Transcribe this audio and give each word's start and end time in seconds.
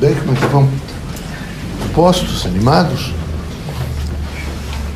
Como 0.00 0.32
é 0.32 0.48
vão? 0.48 0.66
Postos, 1.94 2.46
animados? 2.46 3.12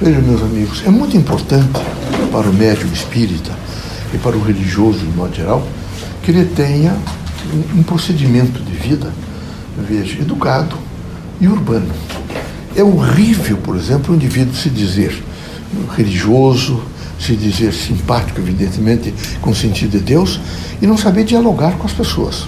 Vejam, 0.00 0.23
meus 0.23 0.41
amigos, 0.41 0.83
é 0.87 0.88
muito 0.88 1.15
importante 1.15 1.79
para 2.33 2.49
o 2.49 2.54
médium 2.54 2.90
espírita 2.90 3.53
e 4.14 4.17
para 4.17 4.35
o 4.35 4.43
religioso, 4.43 5.01
de 5.01 5.14
modo 5.14 5.37
geral, 5.37 5.69
que 6.22 6.30
ele 6.30 6.46
tenha 6.46 6.96
um 7.77 7.82
procedimento 7.82 8.59
de 8.62 8.72
vida, 8.72 9.12
veja, 9.87 10.22
educado 10.22 10.74
e 11.38 11.46
urbano. 11.48 11.92
É 12.74 12.82
horrível, 12.82 13.58
por 13.58 13.76
exemplo, 13.76 14.14
o 14.14 14.16
indivíduo 14.16 14.54
se 14.54 14.71
dizer 14.71 15.22
religioso, 15.94 16.82
se 17.20 17.36
dizer 17.36 17.74
simpático, 17.74 18.41
evidentemente, 18.41 19.12
com 19.42 19.50
o 19.50 19.55
sentido 19.55 19.98
de 19.98 20.00
Deus, 20.00 20.41
e 20.80 20.86
não 20.86 20.96
saber 20.96 21.24
dialogar 21.24 21.73
com 21.73 21.86
as 21.86 21.92
pessoas. 21.92 22.46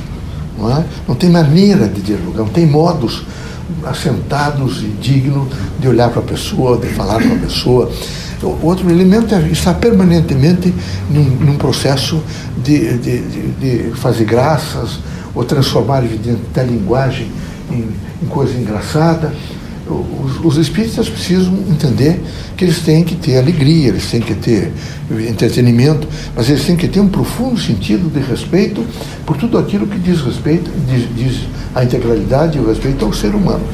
Não, 0.59 0.77
é? 0.77 0.85
não 1.07 1.15
tem 1.15 1.31
maneira 1.31 1.89
de 1.89 2.01
dialogar, 2.01 2.39
não 2.39 2.49
tem 2.49 2.67
modos 2.67 3.25
assentados 3.85 4.83
e 4.83 4.89
dignos 5.01 5.49
de 5.79 5.89
olhar 5.89 6.11
para 6.11 6.21
a 6.21 6.25
pessoa, 6.25 6.79
de 6.79 6.89
falar 6.89 7.23
com 7.23 7.35
a 7.35 7.39
pessoa. 7.39 7.91
O 8.43 8.67
outro 8.67 8.89
elemento 8.91 9.35
é 9.35 9.41
estar 9.49 9.75
permanentemente 9.75 10.73
num, 11.11 11.25
num 11.25 11.57
processo 11.57 12.23
de, 12.63 12.99
de, 12.99 13.21
de, 13.61 13.91
fazer 13.97 14.25
graças 14.25 14.99
ou 15.35 15.45
transformar, 15.45 16.05
evidentemente, 16.05 16.61
a 16.61 16.63
linguagem 16.63 17.31
em, 17.71 17.89
em 18.23 18.27
coisa 18.27 18.57
engraçada 18.57 19.33
os, 19.89 20.45
os 20.45 20.57
espíritas 20.57 21.09
precisam 21.09 21.53
entender 21.69 22.21
que 22.57 22.65
eles 22.65 22.81
têm 22.81 23.05
que 23.05 23.15
ter 23.15 23.39
alegria, 23.39 23.89
eles 23.89 24.11
têm 24.11 24.21
que 24.21 24.35
ter 24.35 24.73
entretenimento, 25.29 26.09
mas 26.35 26.49
eles 26.49 26.65
têm 26.65 26.77
que 26.77 26.89
ter 26.89 27.01
um 27.01 27.09
profundo 27.09 27.59
sentido 27.59 28.11
de 28.11 28.21
respeito 28.21 28.85
por 29.25 29.37
tudo 29.37 29.59
aquilo 29.59 29.87
que 29.87 29.99
diz 29.99 30.21
respeito, 30.21 30.71
diz, 30.89 31.09
diz 31.17 31.41
a 31.75 31.85
integralidade 31.85 32.59
e 32.59 32.61
o 32.61 32.67
respeito 32.67 33.05
ao 33.05 33.13
ser 33.13 33.35
humano. 33.35 33.65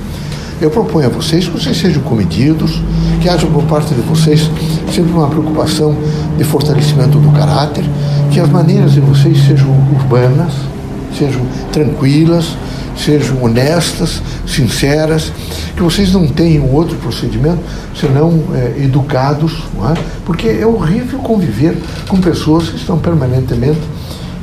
Eu 0.61 0.71
proponho 0.71 1.07
a 1.07 1.11
vocês 1.11 1.47
que 1.47 1.51
vocês 1.59 1.77
sejam 1.77 2.03
comedidos, 2.03 2.81
que 3.21 3.29
haja 3.29 3.47
por 3.47 3.65
parte 3.65 3.95
de 3.95 4.01
vocês 4.03 4.49
sempre 4.95 5.13
uma 5.13 5.29
preocupação 5.29 5.97
de 6.37 6.45
fortalecimento 6.45 7.19
do 7.19 7.33
caráter, 7.33 7.85
que 8.31 8.39
as 8.39 8.49
maneiras 8.49 8.93
de 8.93 9.01
vocês 9.01 9.39
sejam 9.45 9.71
urbanas, 9.93 10.53
sejam 11.19 11.43
tranquilas, 11.73 12.57
sejam 12.97 13.43
honestas, 13.43 14.23
sinceras, 14.47 15.33
que 15.77 15.83
vocês 15.83 16.13
não 16.13 16.27
tenham 16.27 16.71
outro 16.71 16.97
procedimento 16.97 17.61
senão 17.95 18.43
é, 18.55 18.83
educados, 18.83 19.53
é? 19.91 20.01
porque 20.25 20.49
é 20.49 20.67
horrível 20.67 21.19
conviver 21.21 21.77
com 22.09 22.21
pessoas 22.21 22.69
que 22.69 22.77
estão 22.77 22.99
permanentemente 22.99 23.81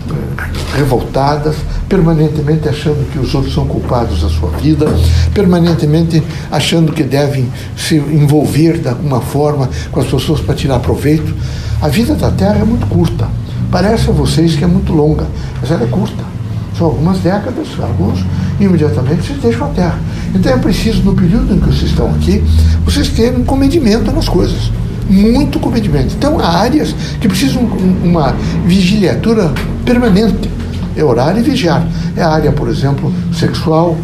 é, 0.10 0.78
revoltadas, 0.78 1.56
permanentemente 1.88 2.70
achando 2.70 3.10
que 3.12 3.20
os 3.20 3.34
outros 3.34 3.54
são 3.54 3.66
culpados 3.66 4.22
da 4.22 4.30
sua 4.30 4.50
vida, 4.52 4.86
permanentemente 5.34 6.24
achando 6.52 6.92
que 6.92 7.04
devem 7.04 7.52
se 7.76 7.96
envolver 7.96 8.80
de 8.80 8.88
alguma 8.88 9.22
forma 9.22 9.70
com 9.92 10.00
as 10.00 10.08
pessoas 10.08 10.40
para 10.40 10.56
tirar 10.56 10.80
proveito. 10.80 11.34
A 11.82 11.88
vida 11.88 12.14
da 12.16 12.30
Terra 12.32 12.60
é 12.60 12.64
muito 12.64 12.86
curta. 12.88 13.28
Parece 13.72 14.10
a 14.10 14.14
vocês 14.14 14.56
que 14.56 14.64
é 14.64 14.68
muito 14.68 14.92
longa, 14.92 15.28
mas 15.62 15.72
ela 15.72 15.84
é 15.84 15.88
curta. 15.88 16.39
São 16.80 16.88
algumas 16.88 17.20
décadas, 17.20 17.68
alguns 17.82 18.24
imediatamente 18.58 19.22
vocês 19.22 19.42
deixam 19.42 19.68
a 19.68 19.70
terra. 19.72 20.00
Então 20.34 20.50
é 20.50 20.58
preciso, 20.58 21.04
no 21.04 21.14
período 21.14 21.54
em 21.54 21.60
que 21.60 21.66
vocês 21.66 21.92
estão 21.92 22.10
aqui, 22.12 22.42
vocês 22.86 23.10
terem 23.10 23.42
um 23.42 23.44
comedimento 23.44 24.10
nas 24.14 24.30
coisas. 24.30 24.72
Muito 25.10 25.60
comedimento. 25.60 26.16
Então 26.18 26.40
há 26.40 26.48
áreas 26.48 26.96
que 27.20 27.28
precisam 27.28 27.64
uma 28.02 28.34
vigiliatura 28.66 29.52
permanente. 29.84 30.50
É 30.96 31.04
orar 31.04 31.38
e 31.38 31.42
vigiar. 31.42 31.86
É 32.16 32.22
a 32.22 32.30
área, 32.30 32.52
por 32.54 32.70
exemplo, 32.70 33.14
sexual, 33.34 33.98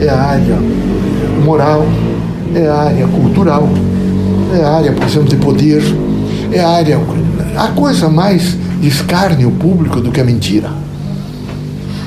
é 0.00 0.08
a 0.08 0.18
área 0.18 0.56
moral, 1.44 1.84
é 2.54 2.66
a 2.68 2.74
área 2.74 3.06
cultural, 3.06 3.68
é 4.58 4.64
a 4.64 4.70
área, 4.76 4.92
por 4.92 5.04
exemplo, 5.04 5.28
de 5.28 5.36
poder, 5.36 5.82
é 6.52 6.60
a 6.60 6.70
área. 6.70 6.98
A 7.54 7.68
coisa 7.68 8.08
mais 8.08 8.56
de 8.80 8.88
escárnio 8.88 9.50
público 9.50 10.00
do 10.00 10.10
que 10.10 10.22
a 10.22 10.24
mentira. 10.24 10.87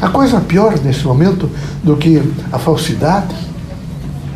A 0.01 0.09
coisa 0.09 0.41
pior 0.41 0.79
nesse 0.83 1.05
momento 1.05 1.49
do 1.83 1.95
que 1.95 2.21
a 2.51 2.57
falsidade. 2.57 3.35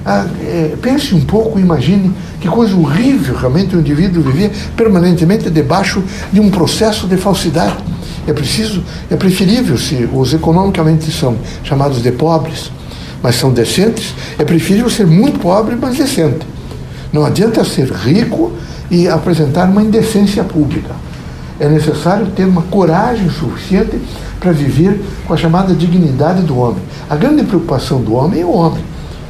É, 0.06 0.76
pense 0.80 1.16
um 1.16 1.22
pouco, 1.22 1.60
imagine 1.60 2.14
que 2.40 2.48
coisa 2.48 2.76
horrível 2.76 3.36
realmente 3.36 3.76
o 3.76 3.80
indivíduo 3.80 4.22
viver 4.22 4.52
permanentemente 4.78 5.50
debaixo 5.50 6.04
de 6.32 6.40
um 6.40 6.52
processo 6.52 7.08
de 7.08 7.18
falsidade. 7.18 7.78
É 8.28 8.34
preciso, 8.34 8.84
é 9.10 9.16
preferível 9.16 9.76
se 9.80 10.08
os 10.14 10.32
economicamente 10.32 11.12
são 11.12 11.36
chamados 11.64 12.04
de 12.04 12.12
pobres, 12.12 12.72
mas 13.24 13.36
são 13.36 13.52
decentes, 13.52 14.14
é 14.38 14.44
preferível 14.44 14.92
ser 14.92 15.08
muito 15.08 15.40
pobre, 15.40 15.76
mas 15.76 15.98
decente. 15.98 16.46
Não 17.12 17.26
adianta 17.26 17.64
ser 17.66 17.92
rico 17.92 18.52
e 18.92 19.08
apresentar 19.08 19.68
uma 19.68 19.82
indecência 19.82 20.44
pública. 20.44 20.94
É 21.60 21.68
necessário 21.70 22.28
ter 22.28 22.46
uma 22.46 22.64
coragem 22.64 23.30
suficiente 23.30 24.00
para 24.40 24.52
viver 24.52 25.02
com 25.26 25.34
a 25.34 25.38
chamada 25.38 25.74
dignidade 25.74 26.42
do 26.42 26.58
homem. 26.58 26.82
A 27.10 27.16
grande 27.16 27.44
preocupação 27.44 28.02
do 28.02 28.14
homem 28.14 28.42
é 28.42 28.46
o 28.46 28.52
homem. 28.52 28.84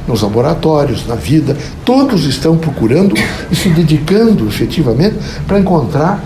Nos 0.06 0.22
laboratórios, 0.22 1.06
na 1.06 1.14
vida, 1.14 1.56
todos 1.84 2.24
estão 2.24 2.56
procurando 2.56 3.14
e 3.50 3.56
se 3.56 3.68
dedicando 3.70 4.46
efetivamente 4.46 5.16
para 5.46 5.58
encontrar 5.58 6.22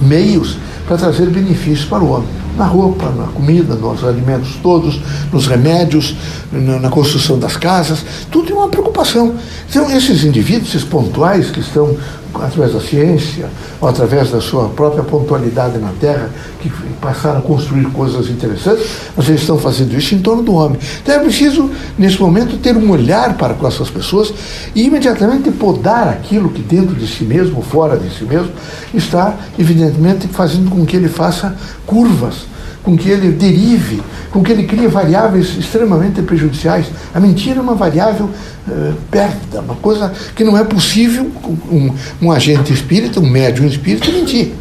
meios 0.00 0.58
para 0.86 0.96
trazer 0.96 1.26
benefícios 1.30 1.84
para 1.84 2.02
o 2.02 2.10
homem. 2.10 2.28
Na 2.56 2.66
roupa, 2.66 3.10
na 3.10 3.24
comida, 3.24 3.74
nos 3.74 4.04
alimentos 4.04 4.56
todos, 4.62 5.00
nos 5.32 5.46
remédios, 5.46 6.14
na, 6.52 6.88
construção 6.88 7.38
das 7.38 7.56
casas, 7.56 8.04
tudo 8.30 8.52
é 8.52 8.54
uma 8.54 8.68
preocupação. 8.68 9.34
Então, 9.68 9.90
esses 9.90 10.22
indivíduos, 10.22 10.68
esses 10.68 10.84
pontuais 10.84 11.50
que 11.50 11.60
estão 11.60 11.96
através 12.42 12.72
da 12.72 12.80
ciência, 12.80 13.48
ou 13.80 13.88
através 13.88 14.30
da 14.30 14.40
sua 14.40 14.68
própria 14.68 15.02
pontualidade 15.02 15.78
na 15.78 15.90
Terra, 16.00 16.30
que 16.60 16.70
passaram 17.00 17.38
a 17.38 17.42
construir 17.42 17.84
coisas 17.86 18.28
interessantes, 18.28 18.84
mas 19.16 19.28
eles 19.28 19.40
estão 19.40 19.58
fazendo 19.58 19.96
isso 19.96 20.14
em 20.14 20.20
torno 20.20 20.42
do 20.42 20.54
homem. 20.54 20.78
Então 21.02 21.14
é 21.14 21.18
preciso, 21.18 21.70
nesse 21.98 22.20
momento, 22.20 22.56
ter 22.58 22.76
um 22.76 22.90
olhar 22.90 23.36
para 23.36 23.54
com 23.54 23.66
essas 23.66 23.90
pessoas 23.90 24.32
e 24.74 24.84
imediatamente 24.84 25.50
podar 25.50 26.08
aquilo 26.08 26.48
que 26.48 26.62
dentro 26.62 26.94
de 26.94 27.06
si 27.06 27.24
mesmo, 27.24 27.62
fora 27.62 27.96
de 27.96 28.10
si 28.10 28.24
mesmo, 28.24 28.50
está, 28.92 29.34
evidentemente, 29.58 30.26
fazendo 30.28 30.70
com 30.70 30.84
que 30.86 30.96
ele 30.96 31.08
faça 31.08 31.54
curvas 31.86 32.53
com 32.84 32.96
que 32.96 33.08
ele 33.08 33.32
derive, 33.32 34.02
com 34.30 34.42
que 34.42 34.52
ele 34.52 34.64
crie 34.64 34.86
variáveis 34.86 35.56
extremamente 35.56 36.20
prejudiciais. 36.20 36.86
A 37.14 37.18
mentira 37.18 37.58
é 37.58 37.62
uma 37.62 37.74
variável 37.74 38.26
uh, 38.68 38.94
pérfida, 39.10 39.62
uma 39.62 39.74
coisa 39.76 40.12
que 40.36 40.44
não 40.44 40.56
é 40.56 40.62
possível 40.62 41.30
um, 41.72 41.90
um 42.20 42.30
agente 42.30 42.72
espírita, 42.72 43.18
um 43.18 43.26
médium 43.28 43.66
espírita, 43.66 44.12
mentir. 44.12 44.52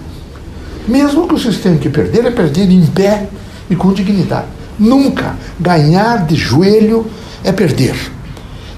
Mesmo 0.87 1.27
que 1.27 1.33
vocês 1.33 1.57
tenham 1.57 1.77
que 1.77 1.89
perder, 1.89 2.25
é 2.25 2.31
perder 2.31 2.71
em 2.71 2.85
pé 2.85 3.27
e 3.69 3.75
com 3.75 3.91
dignidade. 3.91 4.47
Nunca 4.79 5.35
ganhar 5.59 6.25
de 6.25 6.35
joelho 6.35 7.05
é 7.43 7.51
perder. 7.51 7.95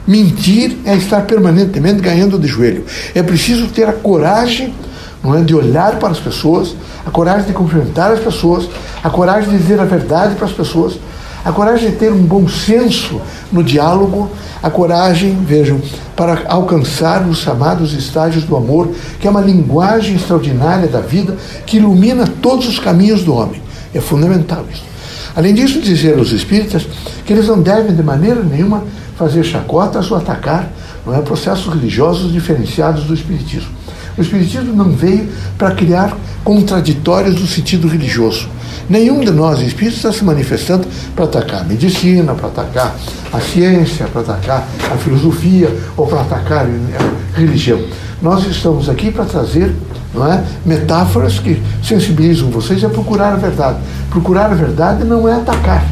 Mentir 0.08 0.78
é 0.86 0.96
estar 0.96 1.22
permanentemente 1.22 2.02
ganhando 2.02 2.38
de 2.40 2.48
joelho. 2.48 2.84
É 3.14 3.22
preciso 3.22 3.68
ter 3.68 3.88
a 3.88 3.94
coragem 3.94 4.74
não 5.26 5.36
é, 5.36 5.42
de 5.42 5.56
olhar 5.56 5.98
para 5.98 6.10
as 6.10 6.20
pessoas, 6.20 6.76
a 7.06 7.10
coragem 7.10 7.48
de 7.48 7.54
cumprimentar 7.54 8.12
as 8.12 8.20
pessoas, 8.20 8.70
a 9.06 9.10
coragem 9.12 9.52
de 9.52 9.60
dizer 9.60 9.80
a 9.80 9.86
verdade 9.86 10.34
para 10.34 10.48
as 10.48 10.52
pessoas, 10.52 10.98
a 11.46 11.52
coragem 11.52 11.92
de 11.92 11.96
ter 11.96 12.12
um 12.12 12.24
bom 12.24 12.48
senso 12.48 13.22
no 13.52 13.64
diálogo, 13.64 14.32
a 14.64 14.70
coragem, 14.72 15.38
vejam, 15.46 15.80
para 16.16 16.42
alcançar 16.48 17.22
os 17.28 17.38
chamados 17.38 17.94
estágios 17.94 18.46
do 18.46 18.56
amor, 18.56 18.90
que 19.20 19.28
é 19.28 19.30
uma 19.30 19.42
linguagem 19.42 20.16
extraordinária 20.16 20.88
da 20.88 21.02
vida 21.02 21.38
que 21.68 21.78
ilumina 21.78 22.26
todos 22.42 22.68
os 22.68 22.80
caminhos 22.80 23.24
do 23.24 23.36
homem. 23.36 23.62
É 23.94 24.02
fundamental 24.02 24.66
isso. 24.74 24.82
Além 25.36 25.54
disso, 25.54 25.80
dizer 25.80 26.18
aos 26.18 26.32
espíritas 26.32 26.88
que 27.28 27.32
eles 27.32 27.48
não 27.48 27.62
devem 27.62 27.96
de 27.96 28.02
maneira 28.02 28.42
nenhuma 28.42 28.84
fazer 29.16 29.44
chacotas 29.44 30.10
ou 30.10 30.18
atacar 30.18 30.72
não 31.06 31.14
é, 31.14 31.22
processos 31.22 31.72
religiosos 31.72 32.34
diferenciados 32.34 33.04
do 33.04 33.14
espiritismo. 33.14 33.75
O 34.18 34.22
Espiritismo 34.22 34.74
não 34.74 34.92
veio 34.92 35.28
para 35.58 35.72
criar 35.72 36.16
contraditórios 36.44 37.40
no 37.40 37.46
sentido 37.46 37.88
religioso. 37.88 38.48
Nenhum 38.90 39.20
de 39.20 39.32
nós 39.32 39.60
espíritos 39.60 39.98
está 39.98 40.14
se 40.14 40.24
manifestando 40.24 40.88
para 41.16 41.26
atacar 41.26 41.62
a 41.62 41.64
medicina, 41.64 42.34
para 42.34 42.48
atacar 42.48 42.96
a 43.34 43.40
ciência, 43.42 44.06
para 44.06 44.22
atacar 44.22 44.68
a 44.94 44.98
filosofia 44.98 45.76
ou 45.98 46.08
para 46.08 46.22
atacar 46.22 46.66
a 46.66 47.38
religião. 47.38 47.82
Nós 48.22 48.46
estamos 48.46 48.88
aqui 48.88 49.12
para 49.12 49.26
trazer 49.26 49.76
não 50.14 50.32
é, 50.32 50.42
metáforas 50.66 51.40
que 51.40 51.62
sensibilizam 51.84 52.50
vocês 52.50 52.84
a 52.86 52.90
procurar 52.90 53.34
a 53.34 53.38
verdade. 53.38 53.80
Procurar 54.10 54.46
a 54.46 54.56
verdade 54.56 55.04
não 55.04 55.28
é 55.28 55.34
atacar. 55.34 55.84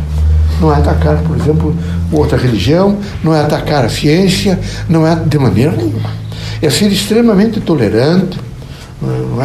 Não 0.62 0.74
é 0.74 0.78
atacar, 0.78 1.18
por 1.24 1.36
exemplo, 1.36 1.76
outra 2.12 2.38
religião, 2.38 2.98
não 3.22 3.36
é 3.36 3.42
atacar 3.42 3.84
a 3.84 3.90
ciência, 3.90 4.58
não 4.88 5.06
é 5.06 5.16
de 5.16 5.38
maneira 5.38 5.72
nenhuma 5.72 6.23
é 6.62 6.70
ser 6.70 6.92
extremamente 6.92 7.60
tolerante, 7.60 8.40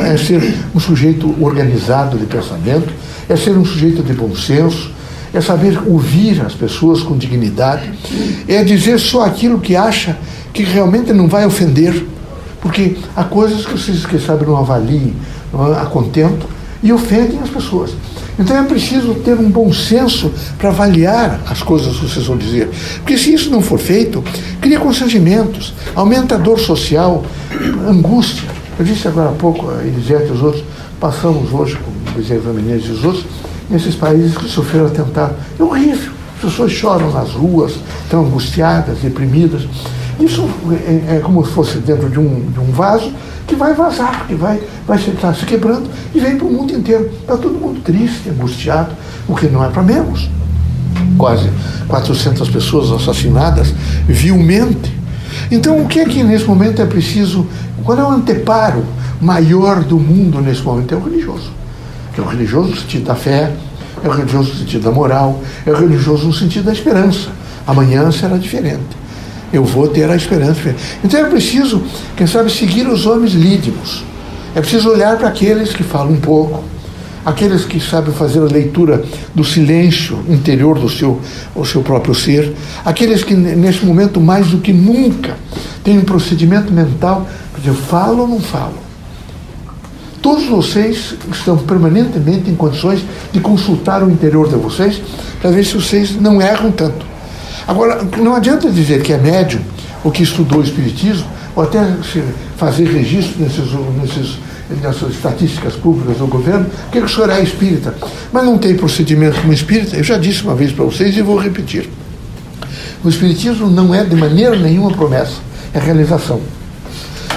é 0.04 0.16
ser 0.16 0.54
um 0.74 0.80
sujeito 0.80 1.34
organizado 1.40 2.16
de 2.16 2.26
pensamento, 2.26 2.92
é 3.28 3.36
ser 3.36 3.56
um 3.56 3.64
sujeito 3.64 4.02
de 4.02 4.12
bom 4.12 4.34
senso, 4.34 4.90
é 5.32 5.40
saber 5.40 5.78
ouvir 5.86 6.40
as 6.40 6.54
pessoas 6.54 7.02
com 7.02 7.16
dignidade, 7.16 7.90
é 8.46 8.62
dizer 8.62 8.98
só 8.98 9.24
aquilo 9.24 9.60
que 9.60 9.76
acha 9.76 10.16
que 10.52 10.62
realmente 10.62 11.12
não 11.12 11.28
vai 11.28 11.44
ofender, 11.44 12.06
porque 12.60 12.96
há 13.14 13.24
coisas 13.24 13.66
que 13.66 13.72
vocês, 13.72 14.06
que 14.06 14.18
sabe, 14.18 14.46
não 14.46 14.56
avaliem 14.56 15.14
não 15.52 15.72
é, 15.72 15.80
a 15.80 15.86
contento 15.86 16.46
e 16.82 16.92
ofendem 16.92 17.38
as 17.42 17.50
pessoas. 17.50 17.90
Então 18.38 18.56
é 18.56 18.62
preciso 18.62 19.14
ter 19.14 19.34
um 19.34 19.50
bom 19.50 19.72
senso 19.72 20.30
para 20.56 20.68
avaliar 20.68 21.40
as 21.50 21.60
coisas 21.60 21.96
que 21.96 22.08
vocês 22.08 22.26
vão 22.26 22.36
dizer. 22.36 22.70
Porque 22.98 23.18
se 23.18 23.34
isso 23.34 23.50
não 23.50 23.60
for 23.60 23.78
feito, 23.78 24.22
cria 24.60 24.78
constrangimentos, 24.78 25.74
aumenta 25.94 26.36
a 26.36 26.38
dor 26.38 26.60
social, 26.60 27.24
angústia. 27.88 28.48
Eu 28.78 28.84
disse 28.84 29.08
agora 29.08 29.30
há 29.30 29.32
pouco, 29.32 29.68
a 29.70 29.82
Elisete 29.82 30.28
e 30.28 30.32
os 30.32 30.42
outros, 30.42 30.62
passamos 31.00 31.52
hoje 31.52 31.76
com 31.76 31.90
o 31.90 32.14
Bezerra 32.14 32.52
Menezes 32.52 32.86
e 32.86 32.92
os 32.92 33.04
outros, 33.04 33.24
nesses 33.68 33.96
países 33.96 34.36
que 34.36 34.48
sofreram 34.48 34.86
atentado. 34.86 35.34
É 35.58 35.62
horrível. 35.62 36.12
As 36.36 36.42
pessoas 36.50 36.70
choram 36.70 37.12
nas 37.12 37.30
ruas, 37.30 37.74
estão 38.04 38.24
angustiadas, 38.24 38.98
deprimidas. 38.98 39.62
Isso 40.20 40.48
é, 40.86 41.16
é 41.16 41.20
como 41.20 41.44
se 41.44 41.50
fosse 41.50 41.78
dentro 41.78 42.08
de 42.08 42.20
um, 42.20 42.50
de 42.52 42.60
um 42.60 42.70
vaso 42.70 43.12
vai 43.58 43.74
vazar, 43.74 44.26
que 44.26 44.34
vai, 44.34 44.62
vai 44.86 44.96
estar 44.96 45.34
se 45.34 45.44
quebrando 45.44 45.90
e 46.14 46.20
vem 46.20 46.38
para 46.38 46.46
o 46.46 46.50
mundo 46.50 46.72
inteiro. 46.72 47.10
Está 47.20 47.36
todo 47.36 47.58
mundo 47.58 47.80
triste, 47.82 48.30
angustiado, 48.30 48.92
o 49.28 49.34
que 49.34 49.46
não 49.48 49.62
é 49.62 49.68
para 49.68 49.82
menos. 49.82 50.30
Quase 51.18 51.50
400 51.88 52.48
pessoas 52.48 52.90
assassinadas 52.90 53.74
vilmente. 54.06 54.96
Então, 55.50 55.82
o 55.82 55.86
que 55.86 56.00
é 56.00 56.04
que 56.04 56.22
nesse 56.22 56.46
momento 56.46 56.80
é 56.80 56.86
preciso? 56.86 57.46
Qual 57.84 57.98
é 57.98 58.02
o 58.02 58.10
anteparo 58.10 58.84
maior 59.20 59.82
do 59.82 59.98
mundo 59.98 60.40
nesse 60.40 60.62
momento? 60.62 60.94
É 60.94 60.96
o 60.96 61.02
religioso. 61.02 61.50
É 62.16 62.20
o 62.20 62.24
religioso 62.24 62.70
no 62.70 62.76
sentido 62.76 63.04
da 63.04 63.14
fé, 63.14 63.52
é 64.02 64.08
o 64.08 64.10
religioso 64.10 64.50
no 64.50 64.58
sentido 64.58 64.84
da 64.84 64.90
moral, 64.90 65.40
é 65.66 65.70
o 65.70 65.76
religioso 65.76 66.26
no 66.26 66.32
sentido 66.32 66.64
da 66.64 66.72
esperança. 66.72 67.28
Amanhã 67.66 68.10
será 68.10 68.36
diferente 68.36 68.97
eu 69.52 69.64
vou 69.64 69.88
ter 69.88 70.10
a 70.10 70.16
esperança. 70.16 70.74
Então 71.02 71.20
é 71.20 71.24
preciso, 71.28 71.82
quem 72.16 72.26
sabe, 72.26 72.50
seguir 72.50 72.86
os 72.86 73.06
homens 73.06 73.32
lídimos. 73.32 74.04
É 74.54 74.60
preciso 74.60 74.90
olhar 74.90 75.16
para 75.16 75.28
aqueles 75.28 75.72
que 75.72 75.82
falam 75.82 76.12
um 76.12 76.20
pouco, 76.20 76.64
aqueles 77.24 77.64
que 77.64 77.78
sabem 77.80 78.12
fazer 78.12 78.40
a 78.40 78.44
leitura 78.44 79.04
do 79.34 79.44
silêncio 79.44 80.18
interior 80.28 80.78
do 80.78 80.88
seu, 80.88 81.20
o 81.54 81.64
seu 81.64 81.82
próprio 81.82 82.14
ser, 82.14 82.54
aqueles 82.84 83.22
que 83.22 83.34
nesse 83.34 83.84
momento 83.84 84.20
mais 84.20 84.48
do 84.48 84.58
que 84.58 84.72
nunca 84.72 85.36
têm 85.84 85.98
um 85.98 86.04
procedimento 86.04 86.72
mental 86.72 87.26
para 87.52 87.60
dizer, 87.60 87.74
falo 87.74 88.22
ou 88.22 88.28
não 88.28 88.40
falo. 88.40 88.88
Todos 90.20 90.46
vocês 90.46 91.14
estão 91.32 91.56
permanentemente 91.56 92.50
em 92.50 92.54
condições 92.54 93.04
de 93.32 93.40
consultar 93.40 94.02
o 94.02 94.10
interior 94.10 94.48
de 94.48 94.56
vocês 94.56 95.00
para 95.40 95.50
ver 95.50 95.64
se 95.64 95.74
vocês 95.74 96.20
não 96.20 96.42
erram 96.42 96.72
tanto. 96.72 97.07
Agora, 97.68 98.02
não 98.16 98.34
adianta 98.34 98.70
dizer 98.70 99.02
que 99.02 99.12
é 99.12 99.18
médium 99.18 99.60
ou 100.02 100.10
que 100.10 100.22
estudou 100.22 100.62
Espiritismo, 100.62 101.26
ou 101.54 101.62
até 101.62 101.78
fazer 102.56 102.86
registro 102.86 103.42
nesses, 103.42 103.66
nesses, 104.00 104.38
nessas 104.82 105.10
estatísticas 105.10 105.74
públicas 105.74 106.16
do 106.16 106.26
governo, 106.26 106.66
que 106.90 106.98
o 106.98 107.08
senhor 107.08 107.28
é 107.28 107.42
espírita. 107.42 107.94
Mas 108.32 108.44
não 108.44 108.56
tem 108.56 108.74
procedimento 108.74 109.40
como 109.40 109.52
espírita. 109.52 109.96
Eu 109.96 110.04
já 110.04 110.16
disse 110.16 110.44
uma 110.44 110.54
vez 110.54 110.72
para 110.72 110.84
vocês 110.86 111.14
e 111.14 111.20
vou 111.20 111.36
repetir. 111.36 111.90
O 113.04 113.08
Espiritismo 113.08 113.68
não 113.68 113.94
é 113.94 114.02
de 114.02 114.16
maneira 114.16 114.56
nenhuma 114.56 114.90
promessa, 114.90 115.34
é 115.74 115.78
realização. 115.78 116.40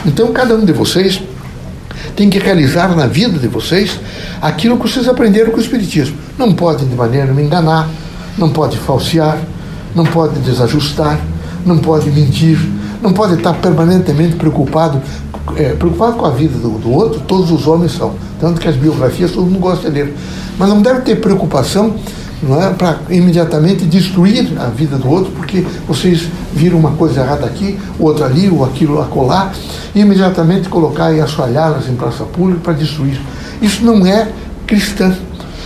Então, 0.05 0.31
cada 0.31 0.55
um 0.55 0.63
de 0.63 0.71
vocês 0.71 1.21
tem 2.15 2.29
que 2.29 2.39
realizar 2.39 2.95
na 2.95 3.05
vida 3.05 3.37
de 3.37 3.47
vocês 3.47 3.99
aquilo 4.41 4.77
que 4.77 4.89
vocês 4.89 5.07
aprenderam 5.07 5.51
com 5.51 5.57
o 5.57 5.61
Espiritismo. 5.61 6.15
Não 6.37 6.53
pode 6.53 6.85
de 6.85 6.95
maneira 6.95 7.25
nenhuma 7.25 7.41
enganar, 7.41 7.89
não 8.37 8.49
pode 8.49 8.77
falsear, 8.77 9.37
não 9.95 10.05
pode 10.05 10.39
desajustar, 10.39 11.19
não 11.65 11.77
pode 11.77 12.09
mentir, 12.09 12.57
não 13.01 13.13
pode 13.13 13.35
estar 13.35 13.53
permanentemente 13.53 14.35
preocupado, 14.35 15.01
é, 15.55 15.73
preocupado 15.73 16.17
com 16.17 16.25
a 16.25 16.31
vida 16.31 16.57
do, 16.57 16.77
do, 16.77 16.91
outro, 16.91 17.21
todos 17.21 17.51
os 17.51 17.67
homens 17.67 17.93
são. 17.93 18.13
Tanto 18.39 18.59
que 18.59 18.67
as 18.67 18.75
biografias 18.75 19.31
todo 19.31 19.45
mundo 19.45 19.59
gosta 19.59 19.89
de 19.89 19.95
ler. 19.95 20.15
Mas 20.57 20.69
não 20.69 20.81
deve 20.81 21.01
ter 21.01 21.17
preocupação 21.17 21.95
não 22.41 22.61
é, 22.61 22.71
para 22.71 22.97
imediatamente 23.09 23.85
destruir 23.85 24.51
a 24.59 24.65
vida 24.65 24.97
do 24.97 25.09
outro, 25.09 25.31
porque 25.31 25.65
vocês 25.87 26.27
viram 26.53 26.79
uma 26.79 26.91
coisa 26.91 27.21
errada 27.21 27.45
aqui, 27.45 27.77
outra 27.99 28.25
ali, 28.25 28.49
ou 28.49 28.65
aquilo 28.65 28.99
acolá, 28.99 29.51
e 29.93 29.99
imediatamente 29.99 30.67
colocar 30.67 31.13
e 31.13 31.21
assoalhá-las 31.21 31.87
em 31.87 31.95
praça 31.95 32.23
pública 32.23 32.61
para 32.63 32.73
destruir. 32.73 33.21
Isso 33.61 33.83
não 33.83 34.05
é 34.05 34.27
cristão. 34.65 35.13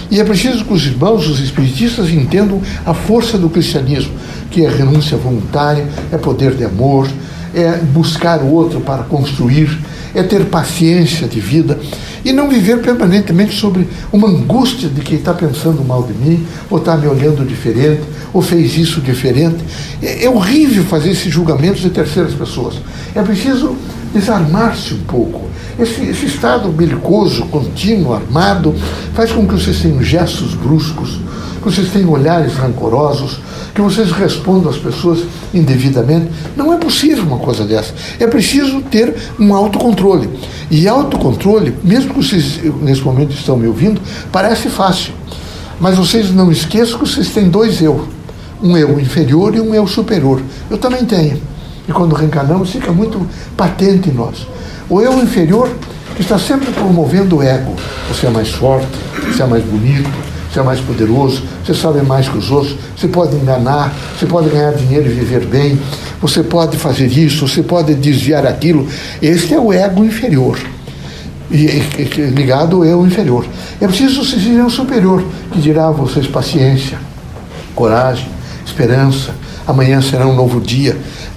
E 0.09 0.19
é 0.19 0.23
preciso 0.23 0.63
que 0.63 0.73
os 0.73 0.85
irmãos, 0.85 1.27
os 1.27 1.39
espiritistas, 1.39 2.09
entendam 2.09 2.61
a 2.85 2.93
força 2.93 3.37
do 3.37 3.49
cristianismo, 3.49 4.13
que 4.51 4.65
é 4.65 4.69
renúncia 4.69 5.17
voluntária, 5.17 5.87
é 6.11 6.17
poder 6.17 6.55
de 6.55 6.63
amor, 6.63 7.07
é 7.53 7.77
buscar 7.77 8.41
o 8.41 8.51
outro 8.51 8.81
para 8.81 9.03
construir, 9.03 9.77
é 10.13 10.21
ter 10.23 10.45
paciência 10.45 11.27
de 11.27 11.39
vida 11.39 11.79
e 12.23 12.33
não 12.33 12.49
viver 12.49 12.81
permanentemente 12.81 13.55
sobre 13.55 13.87
uma 14.11 14.27
angústia 14.27 14.89
de 14.89 15.01
quem 15.01 15.17
está 15.17 15.33
pensando 15.33 15.83
mal 15.85 16.03
de 16.03 16.13
mim, 16.13 16.45
ou 16.69 16.79
está 16.79 16.97
me 16.97 17.07
olhando 17.07 17.45
diferente, 17.45 18.01
ou 18.33 18.41
fez 18.41 18.75
isso 18.77 18.99
diferente. 18.99 19.57
É, 20.01 20.25
é 20.25 20.29
horrível 20.29 20.83
fazer 20.85 21.11
esses 21.11 21.31
julgamentos 21.31 21.81
de 21.81 21.91
terceiras 21.91 22.33
pessoas. 22.33 22.75
É 23.13 23.21
preciso 23.21 23.75
desarmar-se 24.15 24.93
um 24.93 25.01
pouco. 25.01 25.41
Esse, 25.77 26.01
esse, 26.03 26.25
estado 26.27 26.69
belicoso, 26.69 27.45
contínuo, 27.47 28.13
armado, 28.13 28.73
faz 29.13 29.31
com 29.33 29.45
que 29.45 29.53
vocês 29.53 29.81
tenham 29.81 30.01
gestos 30.01 30.53
bruscos, 30.53 31.19
que 31.61 31.69
vocês 31.69 31.89
tenham 31.91 32.11
olhares 32.11 32.53
rancorosos, 32.53 33.41
que 33.73 33.81
vocês 33.81 34.09
respondam 34.11 34.71
às 34.71 34.77
pessoas 34.77 35.19
indevidamente. 35.53 36.29
Não 36.55 36.73
é 36.73 36.77
possível 36.77 37.25
uma 37.25 37.39
coisa 37.39 37.65
dessa. 37.65 37.93
É 38.17 38.25
preciso 38.25 38.81
ter 38.83 39.13
um 39.37 39.53
autocontrole. 39.53 40.29
E 40.71 40.87
autocontrole, 40.87 41.75
mesmo 41.83 42.13
que 42.13 42.23
vocês 42.23 42.61
nesse 42.81 43.01
momento 43.01 43.33
estão 43.33 43.57
me 43.57 43.67
ouvindo, 43.67 43.99
parece 44.31 44.69
fácil. 44.69 45.13
Mas 45.77 45.97
vocês 45.97 46.31
não 46.31 46.49
esqueçam 46.49 46.97
que 46.99 47.05
vocês 47.05 47.29
têm 47.31 47.49
dois 47.49 47.81
eu. 47.81 48.07
Um 48.63 48.77
eu 48.77 48.97
inferior 48.97 49.53
e 49.53 49.59
um 49.59 49.75
eu 49.75 49.85
superior. 49.85 50.41
Eu 50.69 50.77
também 50.77 51.03
tenho. 51.03 51.54
E 51.87 51.91
quando 51.91 52.15
reencarnamos, 52.15 52.71
fica 52.71 52.91
muito 52.91 53.25
patente 53.55 54.09
em 54.09 54.13
nós. 54.13 54.47
O 54.89 55.01
eu 55.01 55.13
inferior 55.21 55.69
que 56.15 56.21
está 56.21 56.39
sempre 56.39 56.71
promovendo 56.71 57.37
o 57.37 57.43
ego. 57.43 57.75
Você 58.09 58.27
é 58.27 58.29
mais 58.29 58.49
forte, 58.49 58.87
você 59.27 59.43
é 59.43 59.45
mais 59.45 59.63
bonito, 59.63 60.09
você 60.49 60.59
é 60.59 60.63
mais 60.63 60.79
poderoso, 60.79 61.43
você 61.63 61.73
sabe 61.73 62.01
mais 62.01 62.29
que 62.29 62.37
os 62.37 62.49
outros, 62.49 62.77
você 62.95 63.07
pode 63.07 63.35
enganar, 63.35 63.93
você 64.17 64.25
pode 64.25 64.49
ganhar 64.49 64.71
dinheiro 64.71 65.07
e 65.07 65.13
viver 65.13 65.45
bem, 65.45 65.77
você 66.21 66.41
pode 66.41 66.77
fazer 66.77 67.07
isso, 67.07 67.45
você 67.45 67.61
pode 67.61 67.93
desviar 67.93 68.45
aquilo. 68.45 68.87
Este 69.21 69.53
é 69.53 69.59
o 69.59 69.73
ego 69.73 70.03
inferior. 70.05 70.57
E, 71.51 71.65
e, 71.65 72.21
ligado 72.33 72.77
ao 72.77 72.85
eu 72.85 73.05
inferior. 73.05 73.45
É 73.79 73.87
preciso 73.87 74.23
se 74.23 74.39
ser 74.39 74.63
um 74.63 74.69
superior, 74.69 75.23
que 75.51 75.59
dirá 75.59 75.89
a 75.89 75.91
vocês 75.91 76.25
paciência, 76.25 76.97
coragem, 77.75 78.27
esperança. 78.65 79.31
Amanhã 79.67 80.01
será 80.01 80.27
um 80.27 80.35
novo 80.35 80.61
dia 80.61 80.95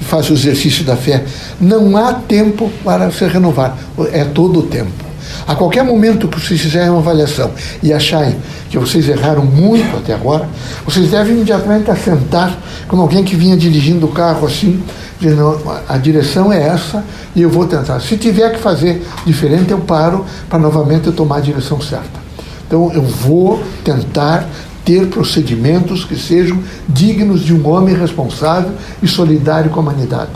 faz 0.09 0.31
o 0.31 0.33
exercício 0.33 0.85
da 0.85 0.97
fé. 0.97 1.25
Não 1.61 1.97
há 1.97 2.15
tempo 2.15 2.71
para 2.85 3.11
se 3.11 3.27
renovar, 3.27 3.77
é 4.13 4.25
todo 4.25 4.61
o 4.61 4.63
tempo. 4.63 5.09
A 5.47 5.55
qualquer 5.55 5.85
momento 5.85 6.29
que 6.29 6.41
vocês 6.41 6.61
fizerem 6.61 6.91
uma 6.91 6.99
avaliação 6.99 7.51
e 7.83 7.93
acharem 7.93 8.37
que 8.71 8.79
vocês 8.79 9.09
erraram 9.09 9.45
muito 9.45 9.97
até 9.97 10.15
agora, 10.15 10.49
vocês 10.85 11.11
devem 11.11 11.35
imediatamente 11.35 11.91
assentar 11.91 12.57
como 12.87 13.03
alguém 13.03 13.25
que 13.25 13.35
vinha 13.35 13.57
dirigindo 13.57 14.07
o 14.07 14.11
carro 14.11 14.47
assim, 14.47 14.83
dizendo, 15.21 15.61
a 15.89 15.97
direção 15.97 16.53
é 16.53 16.63
essa 16.63 17.05
e 17.35 17.43
eu 17.43 17.51
vou 17.51 17.67
tentar. 17.67 18.01
Se 18.01 18.17
tiver 18.17 18.53
que 18.53 18.59
fazer 18.59 19.07
diferente, 19.27 19.71
eu 19.71 19.79
paro 19.79 20.25
para 20.49 20.59
novamente 20.59 21.07
eu 21.07 21.13
tomar 21.13 21.37
a 21.37 21.41
direção 21.41 21.81
certa. 21.81 22.29
Então 22.67 22.93
eu 22.93 23.03
vou 23.03 23.63
tentar 23.83 24.47
ter 24.89 25.07
procedimentos 25.09 26.03
que 26.03 26.17
sejam 26.17 26.59
dignos 26.89 27.45
de 27.45 27.53
um 27.53 27.69
homem 27.69 27.95
responsável 27.95 28.73
e 29.03 29.07
solidário 29.07 29.71
com 29.71 29.81
a 29.81 29.83
humanidade. 29.83 30.31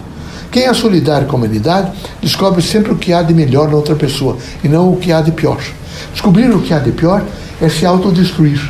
Quem 0.50 0.64
é 0.64 0.74
solidário 0.74 1.26
com 1.26 1.36
a 1.36 1.38
humanidade 1.38 1.90
descobre 2.20 2.60
sempre 2.60 2.92
o 2.92 2.96
que 2.96 3.14
há 3.14 3.22
de 3.22 3.32
melhor 3.32 3.70
na 3.70 3.76
outra 3.76 3.94
pessoa 3.94 4.36
e 4.62 4.68
não 4.68 4.92
o 4.92 4.98
que 4.98 5.10
há 5.10 5.22
de 5.22 5.32
pior. 5.32 5.58
Descobrir 6.12 6.54
o 6.54 6.60
que 6.60 6.74
há 6.74 6.78
de 6.78 6.92
pior 6.92 7.24
é 7.62 7.68
se 7.70 7.86
autodestruir, 7.86 8.60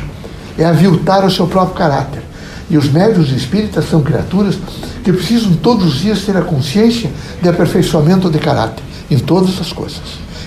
é 0.57 0.63
aviltar 0.63 1.25
o 1.25 1.29
seu 1.29 1.47
próprio 1.47 1.75
caráter. 1.75 2.21
E 2.69 2.77
os 2.77 2.89
médios 2.89 3.29
espíritas 3.33 3.89
são 3.89 4.01
criaturas 4.01 4.57
que 5.03 5.11
precisam 5.11 5.53
todos 5.55 5.85
os 5.85 5.99
dias 5.99 6.21
ter 6.21 6.37
a 6.37 6.43
consciência 6.43 7.11
de 7.41 7.49
aperfeiçoamento 7.49 8.29
de 8.29 8.39
caráter 8.39 8.81
em 9.11 9.19
todas 9.19 9.59
as 9.59 9.73
coisas, 9.73 9.99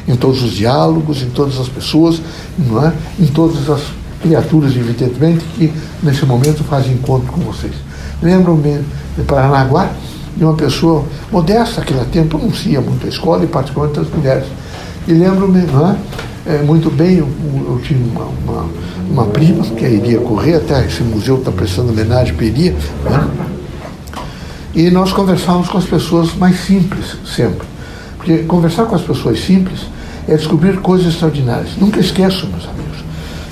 em 0.08 0.16
todos 0.16 0.42
os 0.42 0.52
diálogos, 0.52 1.20
em 1.20 1.28
todas 1.28 1.60
as 1.60 1.68
pessoas, 1.68 2.22
não 2.56 2.86
é? 2.86 2.90
em 3.20 3.26
todas 3.26 3.68
as 3.68 3.82
criaturas, 4.26 4.76
evidentemente, 4.76 5.44
que 5.56 5.72
nesse 6.02 6.26
momento 6.26 6.64
fazem 6.64 6.94
encontro 6.94 7.32
com 7.32 7.40
vocês. 7.42 7.74
Lembro-me 8.20 8.80
de 9.16 9.22
Paranaguá, 9.24 9.90
de 10.36 10.44
uma 10.44 10.54
pessoa 10.54 11.04
modesta 11.30 11.80
naquele 11.80 12.04
tempo, 12.06 12.38
não 12.38 12.50
ia 12.70 12.80
muito 12.80 13.06
à 13.06 13.08
escola, 13.08 13.44
e 13.44 13.46
particularmente 13.46 14.00
as 14.00 14.10
mulheres. 14.10 14.46
E 15.06 15.12
lembro-me 15.12 15.60
é, 15.60 16.56
é, 16.56 16.62
muito 16.62 16.90
bem, 16.90 17.18
eu, 17.18 17.28
eu 17.68 17.80
tinha 17.82 18.00
uma, 18.04 18.24
uma, 18.24 18.68
uma, 19.10 19.24
prima 19.26 19.64
que 19.64 19.84
iria 19.84 20.18
correr, 20.18 20.56
até 20.56 20.84
esse 20.84 21.02
museu 21.02 21.38
está 21.38 21.50
prestando 21.50 21.90
homenagem 21.90 22.34
para 22.34 22.44
iria, 22.44 22.72
né? 23.04 23.28
e 24.74 24.90
nós 24.90 25.12
conversávamos 25.12 25.68
com 25.68 25.78
as 25.78 25.84
pessoas 25.84 26.34
mais 26.34 26.60
simples, 26.60 27.16
sempre. 27.24 27.66
Porque 28.16 28.38
conversar 28.38 28.86
com 28.86 28.94
as 28.94 29.02
pessoas 29.02 29.40
simples 29.40 29.80
é 30.28 30.36
descobrir 30.36 30.78
coisas 30.80 31.14
extraordinárias. 31.14 31.76
Nunca 31.78 32.00
esqueçam, 32.00 32.48
meus 32.50 32.64
amigos, 32.64 32.85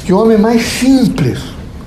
que 0.04 0.12
o 0.12 0.18
homem 0.18 0.38
mais 0.38 0.62
simples, 0.62 1.38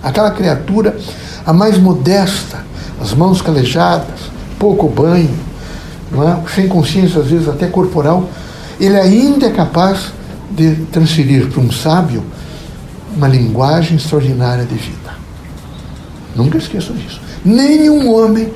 aquela 0.02 0.32
criatura 0.32 0.98
a 1.46 1.54
mais 1.54 1.78
modesta, 1.78 2.66
as 3.00 3.14
mãos 3.14 3.42
calejadas, 3.42 4.20
pouco 4.60 4.90
banho, 4.90 5.30
é? 6.14 6.50
sem 6.54 6.68
consciência, 6.68 7.22
às 7.22 7.28
vezes 7.28 7.48
até 7.48 7.68
corporal, 7.68 8.28
ele 8.80 8.98
ainda 8.98 9.48
é 9.48 9.52
capaz 9.52 10.12
de 10.52 10.76
transferir 10.92 11.48
para 11.48 11.62
um 11.62 11.72
sábio 11.72 12.24
uma 13.16 13.28
linguagem 13.28 13.98
extraordinária 13.98 14.66
de 14.66 14.76
vida. 14.76 15.12
Nunca 16.36 16.58
esqueçam 16.58 16.96
disso. 16.96 17.20
Nenhum 17.44 18.14
homem 18.14 18.52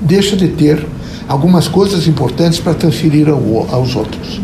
deixa 0.00 0.36
de 0.36 0.48
ter 0.48 0.86
algumas 1.28 1.66
coisas 1.66 2.06
importantes 2.06 2.60
para 2.60 2.74
transferir 2.74 3.28
ao, 3.28 3.68
aos 3.72 3.96
outros. 3.96 4.40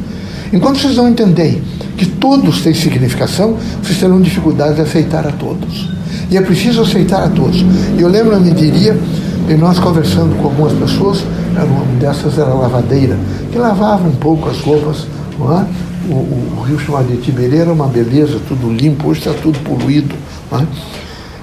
Enquanto 0.53 0.81
vocês 0.81 0.97
não 0.97 1.09
entenderem 1.09 1.63
que 2.01 2.07
todos 2.07 2.63
têm 2.63 2.73
significação, 2.73 3.59
vocês 3.83 3.99
terão 3.99 4.23
dificuldade 4.23 4.77
de 4.77 4.81
aceitar 4.81 5.27
a 5.27 5.33
todos. 5.33 5.91
E 6.31 6.37
é 6.39 6.41
preciso 6.41 6.81
aceitar 6.81 7.23
a 7.23 7.29
todos. 7.29 7.63
Eu 7.99 8.09
lembro-me, 8.09 8.53
diria, 8.53 8.99
e 9.47 9.53
nós 9.53 9.79
conversando 9.79 10.35
com 10.37 10.45
algumas 10.45 10.73
pessoas, 10.73 11.23
uma 11.53 11.85
dessas 12.01 12.39
era 12.39 12.53
a 12.53 12.55
lavadeira, 12.55 13.19
que 13.53 13.59
lavava 13.59 14.09
um 14.09 14.17
pouco 14.17 14.49
as 14.49 14.59
roupas, 14.61 15.07
não 15.39 15.61
é? 15.61 15.67
o, 16.09 16.15
o, 16.15 16.55
o, 16.57 16.63
rio 16.63 16.79
chamado 16.79 17.07
de 17.07 17.19
Tiberê 17.19 17.59
era 17.59 17.71
uma 17.71 17.87
beleza, 17.87 18.41
tudo 18.49 18.73
limpo, 18.73 19.09
hoje 19.09 19.21
está 19.21 19.35
tudo 19.35 19.59
poluído. 19.59 20.15
É? 20.53 20.67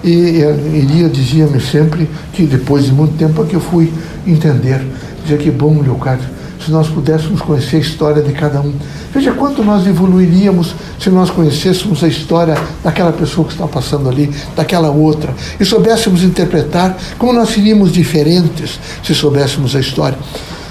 E, 0.04 0.42
Elia 0.74 1.08
dizia-me 1.08 1.62
sempre 1.62 2.10
que 2.34 2.48
depois 2.48 2.86
de 2.86 2.94
muito 2.94 3.16
tempo 3.16 3.44
é 3.44 3.46
que 3.46 3.54
eu 3.54 3.62
fui 3.62 3.94
entender, 4.26 4.82
dizia 5.22 5.38
que 5.38 5.52
bom, 5.52 5.80
Leocádio, 5.84 6.28
se 6.64 6.72
nós 6.72 6.88
pudéssemos 6.88 7.42
conhecer 7.42 7.78
a 7.78 7.80
história 7.80 8.22
de 8.22 8.34
cada 8.34 8.62
um. 8.62 8.74
Veja 9.14 9.32
quanto 9.34 9.64
nós 9.64 9.86
evoluiríamos 9.88 10.76
se 11.00 11.10
nós 11.10 11.30
conhecêssemos 11.30 12.04
a 12.04 12.08
história 12.08 12.56
daquela 12.84 13.12
pessoa 13.12 13.48
que 13.48 13.54
está 13.54 13.68
passando 13.68 14.10
ali, 14.10 14.34
daquela 14.56 14.90
outra, 14.90 15.34
e 15.60 15.66
soubéssemos 15.66 16.24
interpretar 16.24 16.98
como 17.18 17.34
nós 17.34 17.50
seríamos 17.50 17.92
diferentes 17.92 18.80
se 19.04 19.14
soubéssemos 19.14 19.76
a 19.76 19.80
história. 19.80 20.18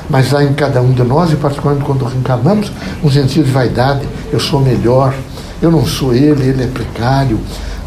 Mas 0.09 0.33
há 0.33 0.45
em 0.45 0.55
cada 0.55 0.81
um 0.81 0.93
de 0.93 1.03
nós, 1.03 1.33
e 1.33 1.37
particularmente 1.37 1.85
quando 1.85 2.05
reencarnamos, 2.05 2.71
um 3.03 3.11
sentido 3.11 3.47
de 3.47 3.51
vaidade. 3.51 4.07
Eu 4.33 4.39
sou 4.39 4.61
melhor, 4.61 5.15
eu 5.61 5.71
não 5.71 5.85
sou 5.85 6.15
ele, 6.15 6.49
ele 6.49 6.63
é 6.63 6.67
precário, 6.67 7.41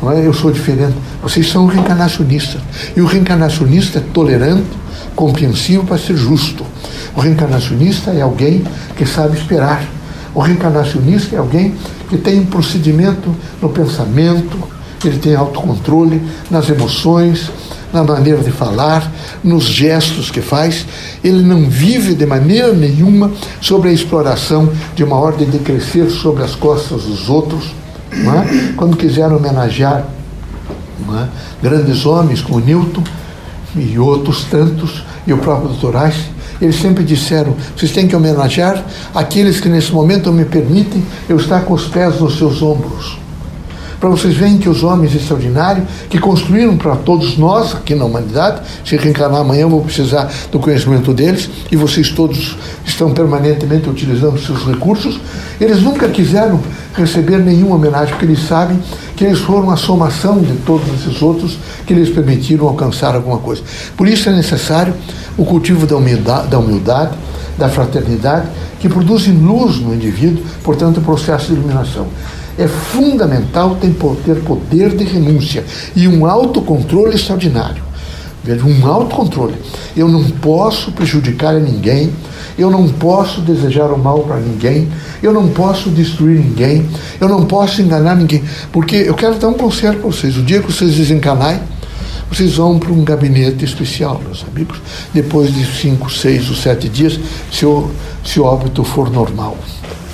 é? 0.04 0.26
eu 0.26 0.34
sou 0.34 0.52
diferente. 0.52 0.96
Vocês 1.22 1.50
são 1.50 1.66
reencarnacionistas. 1.66 2.62
E 2.96 3.02
o 3.02 3.06
reencarnacionista 3.06 4.00
é 4.00 4.04
tolerante, 4.14 4.68
compreensivo 5.16 5.86
para 5.86 5.98
ser 5.98 6.16
justo. 6.16 6.66
O 7.16 7.20
reencarnacionista 7.20 8.12
é 8.12 8.22
alguém 8.22 8.64
que 8.96 9.06
sabe 9.06 9.38
esperar. 9.38 9.84
O 10.34 10.42
reencarnacionista 10.42 11.36
é 11.36 11.40
alguém 11.40 11.76
que 12.10 12.18
tem 12.18 12.40
um 12.40 12.46
procedimento 12.46 13.36
no 13.62 13.70
pensamento, 13.70 14.58
ele 15.04 15.18
tem 15.18 15.36
autocontrole 15.36 16.22
nas 16.50 16.70
emoções, 16.70 17.50
na 17.92 18.04
maneira 18.04 18.42
de 18.42 18.52
falar, 18.52 19.12
nos 19.44 19.64
gestos 19.64 20.30
que 20.30 20.42
faz. 20.42 20.86
Ele 21.24 21.42
não 21.42 21.70
vive 21.70 22.14
de 22.14 22.26
maneira 22.26 22.74
nenhuma 22.74 23.32
sobre 23.62 23.90
a 23.90 23.94
exploração 23.94 24.72
de 24.96 25.04
uma 25.04 25.16
ordem 25.16 25.50
de 25.50 25.60
crescer 25.60 26.10
sobre 26.10 26.44
as 26.44 26.56
costas 26.56 27.04
dos 27.04 27.30
outros. 27.30 27.74
É? 28.12 28.74
Quando 28.76 28.98
quiseram 28.98 29.38
homenagear 29.38 30.06
é? 31.10 31.28
grandes 31.62 32.06
homens 32.06 32.42
como 32.42 32.60
Newton 32.60 33.04
e 33.76 34.00
outros 34.00 34.46
tantos, 34.46 35.04
e 35.28 35.34
o 35.34 35.38
próprio 35.38 35.70
Dr. 35.70 35.96
eles 36.62 36.76
sempre 36.76 37.04
disseram: 37.04 37.56
vocês 37.76 37.92
têm 37.92 38.08
que 38.08 38.16
homenagear 38.16 38.84
aqueles 39.14 39.60
que 39.60 39.70
nesse 39.70 39.92
momento 39.92 40.32
me 40.32 40.46
permitem 40.46 41.04
eu 41.28 41.38
estar 41.38 41.62
com 41.62 41.74
os 41.74 41.88
pés 41.88 42.20
nos 42.20 42.38
seus 42.38 42.62
ombros. 42.62 43.20
Para 44.00 44.10
vocês 44.10 44.34
verem 44.34 44.58
que 44.58 44.70
os 44.70 44.82
homens 44.82 45.14
extraordinários 45.14 45.86
que 46.10 46.18
construíram 46.18 46.78
para 46.78 46.96
todos 46.96 47.38
nós 47.38 47.76
aqui 47.76 47.94
na 47.94 48.06
humanidade, 48.06 48.62
se 48.86 48.96
reencarnar 48.96 49.42
amanhã 49.42 49.64
eu 49.64 49.70
vou 49.70 49.82
precisar 49.82 50.32
do 50.50 50.58
conhecimento 50.58 51.14
deles 51.14 51.50
e 51.70 51.76
vocês 51.76 52.10
todos 52.10 52.56
estão 52.86 53.14
permanentemente 53.14 53.90
utilizando 53.90 54.40
seus 54.40 54.66
recursos, 54.66 55.20
eles 55.60 55.82
nunca 55.82 56.08
quiseram 56.08 56.62
receber 56.96 57.40
nenhuma 57.40 57.76
homenagem 57.76 58.10
porque 58.14 58.26
eles 58.26 58.40
sabem 58.40 58.80
que 59.20 59.26
eles 59.26 59.40
foram 59.40 59.70
a 59.70 59.76
somação 59.76 60.40
de 60.40 60.54
todos 60.60 60.88
esses 60.94 61.22
outros 61.22 61.60
que 61.86 61.94
lhes 61.94 62.10
permitiram 62.10 62.66
alcançar 62.66 63.16
alguma 63.16 63.38
coisa. 63.38 63.62
Por 63.98 64.08
isso 64.08 64.30
é 64.30 64.32
necessário 64.32 64.94
o 65.38 65.44
cultivo 65.44 65.86
da 65.86 65.98
humildade, 65.98 66.48
da, 66.48 66.58
humildade, 66.58 67.18
da 67.58 67.68
fraternidade, 67.68 68.48
que 68.80 68.88
produzem 68.88 69.34
luz 69.34 69.76
no 69.82 69.94
indivíduo, 69.94 70.42
portanto, 70.64 71.00
o 71.00 71.02
processo 71.02 71.48
de 71.48 71.56
iluminação 71.56 72.08
é 72.58 72.66
fundamental 72.66 73.78
ter 73.82 73.92
poder 74.42 74.96
de 74.96 75.04
renúncia 75.04 75.66
e 75.94 76.08
um 76.08 76.26
autocontrole 76.26 77.14
extraordinário. 77.14 77.84
Um 78.66 78.88
autocontrole. 78.88 79.56
Eu 79.98 80.08
não 80.08 80.24
posso 80.24 80.94
prejudicar 80.94 81.56
a 81.56 81.60
ninguém, 81.60 82.14
eu 82.60 82.70
não 82.70 82.88
posso 82.88 83.42
desejar 83.42 83.88
o 83.88 83.98
mal 83.98 84.20
para 84.20 84.38
ninguém, 84.38 84.88
eu 85.22 85.32
não 85.32 85.48
posso 85.50 85.90
destruir 85.90 86.40
ninguém, 86.40 86.88
eu 87.20 87.30
não 87.30 87.46
posso 87.46 87.82
enganar 87.82 88.16
ninguém. 88.16 88.44
Porque 88.72 88.96
eu 88.96 89.14
quero 89.14 89.36
dar 89.36 89.48
um 89.48 89.54
conselho 89.54 90.00
para 90.00 90.10
vocês: 90.10 90.38
o 90.38 90.44
dia 90.44 90.62
que 90.62 90.72
vocês 90.72 90.96
desencanarem, 90.96 91.62
vocês 92.30 92.56
vão 92.56 92.78
para 92.78 92.92
um 92.92 93.04
gabinete 93.04 93.66
especial, 93.66 94.22
meus 94.24 94.46
amigos, 94.52 94.80
depois 95.14 95.54
de 95.54 95.66
cinco, 95.66 96.12
seis 96.12 96.50
ou 96.50 96.56
sete 96.56 96.88
dias, 96.90 97.20
se 97.52 97.66
o, 97.66 97.90
se 98.24 98.40
o 98.40 98.44
óbito 98.44 98.84
for 98.84 99.10
normal 99.10 99.58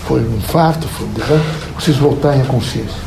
foi 0.08 0.22
um 0.22 0.38
infarto, 0.38 0.88
foi 0.88 1.08
um 1.08 1.12
derrame, 1.12 1.44
vocês 1.78 1.98
voltarem 1.98 2.42
à 2.42 2.46
consciência. 2.46 3.06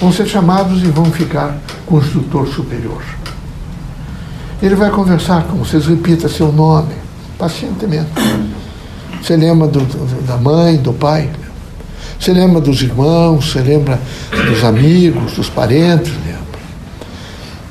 Vão 0.00 0.10
ser 0.10 0.26
chamados 0.26 0.82
e 0.82 0.86
vão 0.86 1.04
ficar 1.06 1.58
com 1.86 1.96
o 1.96 1.98
instrutor 1.98 2.48
superior. 2.48 3.02
Ele 4.62 4.74
vai 4.74 4.90
conversar 4.90 5.44
com 5.44 5.58
vocês, 5.58 5.86
repita 5.86 6.28
seu 6.28 6.50
nome, 6.50 6.94
pacientemente. 7.38 8.10
Você 9.22 9.36
lembra 9.36 9.68
do, 9.68 9.80
da 10.26 10.36
mãe, 10.36 10.76
do 10.78 10.92
pai? 10.92 11.30
Você 12.18 12.32
lembra 12.32 12.60
dos 12.60 12.82
irmãos? 12.82 13.52
Você 13.52 13.60
lembra 13.60 14.00
dos 14.48 14.64
amigos, 14.64 15.34
dos 15.34 15.48
parentes? 15.48 16.12
Lembra? 16.12 16.42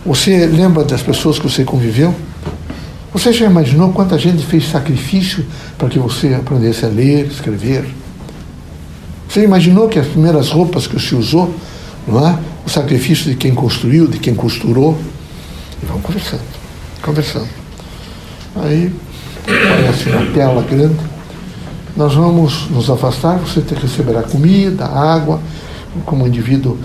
Você 0.06 0.46
lembra 0.46 0.86
das 0.86 1.02
pessoas 1.02 1.38
que 1.38 1.44
você 1.44 1.66
conviveu? 1.66 2.16
Você 3.12 3.34
já 3.34 3.46
imaginou 3.46 3.92
quanta 3.92 4.18
gente 4.18 4.46
fez 4.46 4.70
sacrifício 4.70 5.46
para 5.78 5.90
que 5.90 6.00
você 6.00 6.34
aprendesse 6.34 6.86
a 6.86 6.88
ler, 6.88 7.28
escrever? 7.28 7.86
Você 9.28 9.44
imaginou 9.44 9.90
que 9.90 10.00
as 10.00 10.08
primeiras 10.08 10.50
roupas 10.50 10.88
que 10.88 10.98
você 10.98 11.16
usou, 11.16 11.54
não 12.08 12.26
é? 12.26 12.40
O 12.66 12.70
sacrifício 12.70 13.26
de 13.26 13.36
quem 13.36 13.54
construiu, 13.54 14.08
de 14.08 14.20
quem 14.20 14.34
costurou. 14.34 14.98
E 15.84 15.86
vamos 15.86 16.02
conversando, 16.02 16.44
conversando. 17.02 17.50
Aí 18.56 18.94
aparece 19.46 20.10
uma 20.10 20.26
tela 20.34 20.62
grande. 20.64 21.11
Nós 21.96 22.14
vamos 22.14 22.70
nos 22.70 22.90
afastar, 22.90 23.38
você 23.38 23.62
tem 23.62 23.78
que 23.78 23.86
receber 23.86 24.18
a 24.18 24.24
comida, 24.24 24.86
água, 24.86 25.40
como 26.06 26.24
o 26.24 26.28
indivíduo 26.28 26.78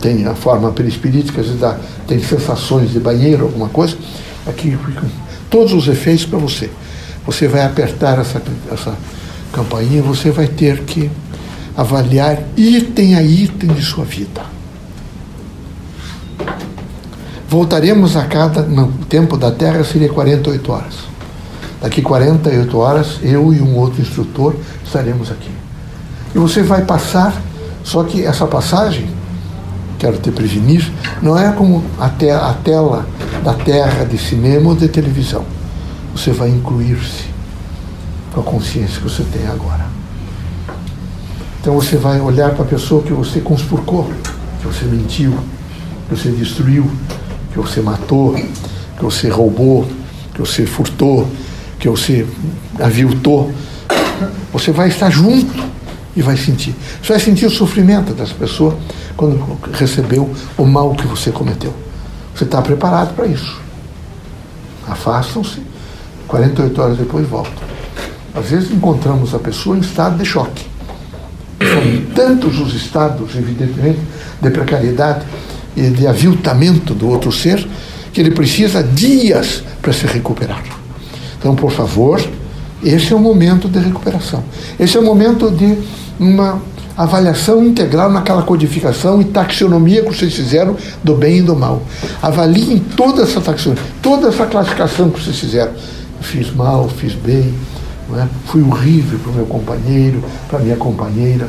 tem 0.00 0.26
a 0.26 0.34
forma 0.34 0.72
perispirítica, 0.72 1.40
às 1.40 1.46
vezes 1.46 1.60
dá, 1.60 1.76
tem 2.06 2.18
sensações 2.22 2.90
de 2.90 2.98
banheiro, 2.98 3.44
alguma 3.44 3.68
coisa. 3.68 3.96
Aqui 4.46 4.70
ficam 4.70 5.08
todos 5.50 5.74
os 5.74 5.88
efeitos 5.88 6.24
para 6.24 6.38
você. 6.38 6.70
Você 7.26 7.46
vai 7.46 7.62
apertar 7.64 8.18
essa, 8.18 8.42
essa 8.72 8.96
campainha, 9.52 10.02
você 10.02 10.30
vai 10.30 10.46
ter 10.46 10.84
que 10.84 11.10
avaliar 11.76 12.42
item 12.56 13.14
a 13.14 13.22
item 13.22 13.74
de 13.74 13.82
sua 13.82 14.04
vida. 14.04 14.42
Voltaremos 17.48 18.16
a 18.16 18.24
cada. 18.24 18.62
No 18.62 18.88
tempo 19.08 19.36
da 19.36 19.50
Terra 19.50 19.82
seria 19.84 20.08
48 20.08 20.72
horas. 20.72 21.09
Daqui 21.80 22.02
48 22.02 22.76
horas, 22.76 23.18
eu 23.22 23.54
e 23.54 23.60
um 23.60 23.76
outro 23.76 24.02
instrutor 24.02 24.54
estaremos 24.84 25.30
aqui. 25.30 25.50
E 26.34 26.38
você 26.38 26.62
vai 26.62 26.84
passar, 26.84 27.40
só 27.82 28.04
que 28.04 28.24
essa 28.24 28.46
passagem, 28.46 29.08
quero 29.98 30.18
te 30.18 30.30
prevenir, 30.30 30.92
não 31.22 31.38
é 31.38 31.50
como 31.52 31.82
a, 31.98 32.08
te 32.08 32.30
a 32.30 32.54
tela 32.62 33.06
da 33.42 33.54
Terra 33.54 34.04
de 34.04 34.18
cinema 34.18 34.68
ou 34.68 34.76
de 34.76 34.88
televisão. 34.88 35.44
Você 36.14 36.32
vai 36.32 36.50
incluir-se 36.50 37.24
com 38.32 38.40
a 38.40 38.44
consciência 38.44 39.00
que 39.00 39.08
você 39.08 39.22
tem 39.24 39.46
agora. 39.46 39.86
Então 41.60 41.74
você 41.74 41.96
vai 41.96 42.20
olhar 42.20 42.50
para 42.52 42.64
a 42.64 42.68
pessoa 42.68 43.02
que 43.02 43.12
você 43.12 43.40
conspurcou, 43.40 44.10
que 44.60 44.66
você 44.66 44.84
mentiu, 44.84 45.38
que 46.08 46.16
você 46.16 46.30
destruiu, 46.30 46.90
que 47.52 47.58
você 47.58 47.80
matou, 47.80 48.34
que 48.34 49.02
você 49.02 49.28
roubou, 49.28 49.86
que 50.34 50.40
você 50.40 50.64
furtou, 50.66 51.28
que 51.80 51.88
você 51.88 52.26
aviltou. 52.78 53.52
Você 54.52 54.70
vai 54.70 54.88
estar 54.88 55.10
junto 55.10 55.64
e 56.14 56.22
vai 56.22 56.36
sentir. 56.36 56.74
Você 57.02 57.14
vai 57.14 57.20
sentir 57.20 57.46
o 57.46 57.50
sofrimento 57.50 58.12
dessa 58.12 58.34
pessoa 58.34 58.78
quando 59.16 59.58
recebeu 59.72 60.30
o 60.56 60.64
mal 60.64 60.94
que 60.94 61.06
você 61.06 61.32
cometeu. 61.32 61.74
Você 62.34 62.44
está 62.44 62.60
preparado 62.60 63.14
para 63.14 63.26
isso. 63.26 63.60
Afastam-se, 64.86 65.62
48 66.28 66.82
horas 66.82 66.98
depois 66.98 67.26
voltam. 67.26 67.70
Às 68.34 68.46
vezes 68.46 68.70
encontramos 68.70 69.34
a 69.34 69.38
pessoa 69.38 69.76
em 69.76 69.80
estado 69.80 70.18
de 70.18 70.24
choque. 70.24 70.64
São 71.58 72.14
tantos 72.14 72.58
os 72.58 72.74
estados, 72.74 73.34
evidentemente, 73.34 74.00
de 74.40 74.50
precariedade 74.50 75.24
e 75.76 75.88
de 75.88 76.06
aviltamento 76.06 76.94
do 76.94 77.08
outro 77.08 77.32
ser, 77.32 77.66
que 78.12 78.20
ele 78.20 78.32
precisa 78.32 78.82
dias 78.82 79.62
para 79.80 79.92
se 79.92 80.06
recuperar. 80.06 80.79
Então, 81.40 81.56
por 81.56 81.72
favor, 81.72 82.22
esse 82.84 83.12
é 83.12 83.16
o 83.16 83.18
momento 83.18 83.66
de 83.66 83.78
recuperação. 83.78 84.44
Esse 84.78 84.96
é 84.96 85.00
o 85.00 85.02
momento 85.02 85.50
de 85.50 85.76
uma 86.18 86.60
avaliação 86.96 87.64
integral 87.64 88.10
naquela 88.10 88.42
codificação 88.42 89.22
e 89.22 89.24
taxonomia 89.24 90.02
que 90.02 90.08
vocês 90.14 90.34
fizeram 90.34 90.76
do 91.02 91.14
bem 91.14 91.38
e 91.38 91.42
do 91.42 91.56
mal. 91.56 91.82
Avaliem 92.20 92.78
toda 92.78 93.22
essa 93.22 93.40
taxonomia, 93.40 93.82
toda 94.02 94.28
essa 94.28 94.44
classificação 94.44 95.08
que 95.08 95.22
vocês 95.22 95.38
fizeram. 95.38 95.72
Fiz 96.20 96.54
mal, 96.54 96.86
fiz 96.90 97.14
bem, 97.14 97.54
é? 98.14 98.26
fui 98.44 98.60
horrível 98.60 99.18
para 99.20 99.30
o 99.30 99.34
meu 99.34 99.46
companheiro, 99.46 100.22
para 100.48 100.58
minha 100.58 100.76
companheira, 100.76 101.48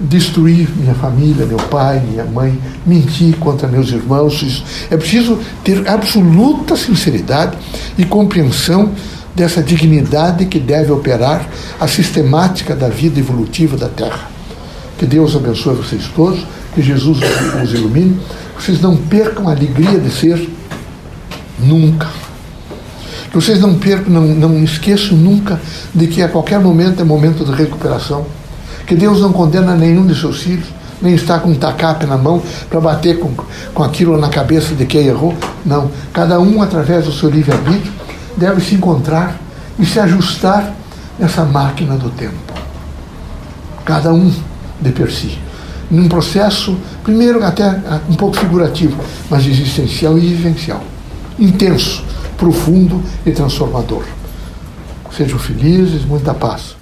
destruí 0.00 0.68
minha 0.76 0.94
família, 0.94 1.44
meu 1.44 1.56
pai, 1.56 2.00
minha 2.00 2.24
mãe, 2.24 2.58
menti 2.86 3.34
contra 3.40 3.66
meus 3.66 3.90
irmãos. 3.90 4.64
É 4.90 4.96
preciso 4.96 5.38
ter 5.64 5.88
absoluta 5.88 6.76
sinceridade 6.76 7.56
e 7.96 8.04
compreensão 8.04 8.92
dessa 9.34 9.62
dignidade 9.62 10.46
que 10.46 10.58
deve 10.58 10.90
operar 10.92 11.48
a 11.78 11.86
sistemática 11.86 12.74
da 12.74 12.88
vida 12.88 13.18
evolutiva 13.18 13.76
da 13.76 13.88
Terra. 13.88 14.30
Que 14.98 15.06
Deus 15.06 15.36
abençoe 15.36 15.76
vocês 15.76 16.08
todos, 16.14 16.44
que 16.74 16.82
Jesus 16.82 17.18
os 17.62 17.72
ilumine, 17.72 18.18
que 18.56 18.62
vocês 18.62 18.80
não 18.80 18.96
percam 18.96 19.48
a 19.48 19.52
alegria 19.52 19.98
de 19.98 20.10
ser 20.10 20.48
nunca. 21.58 22.08
Que 23.30 23.34
vocês 23.36 23.60
não 23.60 23.74
percam, 23.74 24.12
não, 24.12 24.22
não 24.22 24.64
esqueçam 24.64 25.16
nunca 25.16 25.60
de 25.94 26.06
que 26.06 26.22
a 26.22 26.28
qualquer 26.28 26.58
momento 26.58 27.00
é 27.00 27.04
momento 27.04 27.44
de 27.44 27.52
recuperação. 27.52 28.26
Que 28.88 28.96
Deus 28.96 29.20
não 29.20 29.34
condena 29.34 29.76
nenhum 29.76 30.06
de 30.06 30.18
seus 30.18 30.42
filhos, 30.42 30.66
nem 31.02 31.14
está 31.14 31.38
com 31.38 31.50
um 31.50 31.54
tacape 31.54 32.06
na 32.06 32.16
mão 32.16 32.42
para 32.70 32.80
bater 32.80 33.18
com, 33.18 33.30
com 33.74 33.82
aquilo 33.82 34.16
na 34.16 34.30
cabeça 34.30 34.74
de 34.74 34.86
quem 34.86 35.06
errou. 35.06 35.36
Não. 35.64 35.90
Cada 36.10 36.40
um, 36.40 36.62
através 36.62 37.04
do 37.04 37.12
seu 37.12 37.28
livre-arbítrio, 37.28 37.92
deve 38.34 38.62
se 38.62 38.74
encontrar 38.74 39.36
e 39.78 39.84
se 39.84 40.00
ajustar 40.00 40.74
nessa 41.18 41.44
máquina 41.44 41.96
do 41.98 42.08
tempo. 42.08 42.54
Cada 43.84 44.10
um 44.10 44.32
de 44.80 44.90
per 44.90 45.12
si. 45.12 45.38
Num 45.90 46.08
processo, 46.08 46.74
primeiro 47.04 47.44
até 47.44 47.64
ah, 47.64 48.00
um 48.08 48.14
pouco 48.14 48.38
figurativo, 48.38 48.96
mas 49.28 49.46
existencial 49.46 50.16
e 50.16 50.20
vivencial. 50.22 50.82
Intenso, 51.38 52.02
profundo 52.38 53.02
e 53.26 53.32
transformador. 53.32 54.04
Sejam 55.14 55.38
felizes, 55.38 56.06
muita 56.06 56.32
paz. 56.32 56.77